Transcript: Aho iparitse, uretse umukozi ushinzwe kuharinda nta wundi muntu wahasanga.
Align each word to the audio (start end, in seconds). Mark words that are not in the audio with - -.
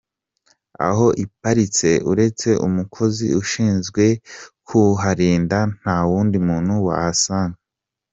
Aho 0.87 1.07
iparitse, 1.25 1.89
uretse 2.11 2.49
umukozi 2.67 3.27
ushinzwe 3.41 4.03
kuharinda 4.67 5.59
nta 5.79 5.97
wundi 6.07 6.37
muntu 6.47 6.73
wahasanga. 6.87 7.57